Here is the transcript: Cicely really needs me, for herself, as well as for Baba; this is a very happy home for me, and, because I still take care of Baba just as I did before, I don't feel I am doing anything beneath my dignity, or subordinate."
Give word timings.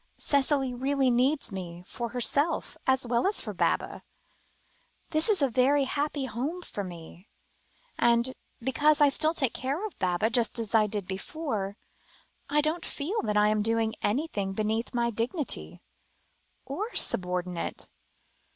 Cicely 0.17 0.73
really 0.73 1.11
needs 1.11 1.51
me, 1.51 1.83
for 1.85 2.09
herself, 2.09 2.75
as 2.87 3.05
well 3.05 3.27
as 3.27 3.39
for 3.39 3.53
Baba; 3.53 4.01
this 5.11 5.29
is 5.29 5.43
a 5.43 5.47
very 5.51 5.83
happy 5.83 6.25
home 6.25 6.63
for 6.63 6.83
me, 6.83 7.29
and, 7.99 8.33
because 8.59 8.99
I 8.99 9.09
still 9.09 9.35
take 9.35 9.53
care 9.53 9.85
of 9.85 9.99
Baba 9.99 10.31
just 10.31 10.57
as 10.57 10.73
I 10.73 10.87
did 10.87 11.05
before, 11.07 11.77
I 12.49 12.61
don't 12.61 12.83
feel 12.83 13.19
I 13.25 13.49
am 13.49 13.61
doing 13.61 13.93
anything 14.01 14.53
beneath 14.53 14.91
my 14.95 15.11
dignity, 15.11 15.83
or 16.65 16.95
subordinate." 16.95 17.87